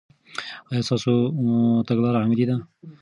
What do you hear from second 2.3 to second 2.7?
ده؟